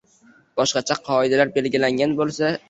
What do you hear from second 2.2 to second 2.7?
bo‘lsa